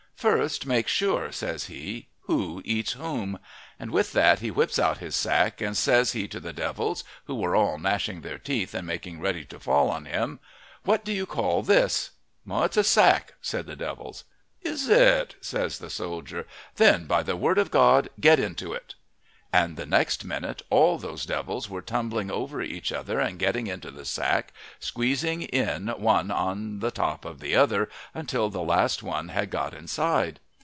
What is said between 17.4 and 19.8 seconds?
of God, get into it!" And